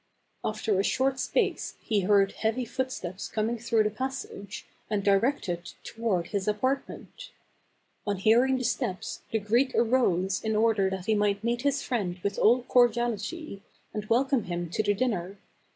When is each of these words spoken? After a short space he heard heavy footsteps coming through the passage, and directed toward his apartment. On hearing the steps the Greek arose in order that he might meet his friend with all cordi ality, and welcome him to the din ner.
After 0.43 0.79
a 0.79 0.83
short 0.83 1.19
space 1.19 1.75
he 1.79 1.99
heard 1.99 2.31
heavy 2.31 2.65
footsteps 2.65 3.27
coming 3.27 3.59
through 3.59 3.83
the 3.83 3.91
passage, 3.91 4.65
and 4.89 5.03
directed 5.03 5.73
toward 5.83 6.29
his 6.29 6.47
apartment. 6.47 7.29
On 8.07 8.15
hearing 8.17 8.57
the 8.57 8.63
steps 8.63 9.21
the 9.31 9.37
Greek 9.37 9.75
arose 9.75 10.43
in 10.43 10.55
order 10.55 10.89
that 10.89 11.05
he 11.05 11.13
might 11.13 11.43
meet 11.43 11.61
his 11.61 11.83
friend 11.83 12.17
with 12.23 12.39
all 12.39 12.63
cordi 12.63 12.95
ality, 12.95 13.61
and 13.93 14.05
welcome 14.09 14.45
him 14.45 14.71
to 14.71 14.81
the 14.81 14.95
din 14.95 15.11
ner. 15.11 15.37